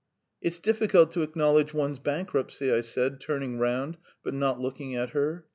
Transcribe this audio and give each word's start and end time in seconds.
"It's 0.41 0.57
difficult 0.59 1.11
to 1.11 1.21
acknowledge 1.21 1.75
one's 1.75 1.99
bankruptcy," 1.99 2.71
I 2.73 2.81
said, 2.81 3.21
turning 3.21 3.59
round, 3.59 3.97
but 4.23 4.33
not 4.33 4.59
looking 4.59 4.95
at 4.95 5.11
her. 5.11 5.45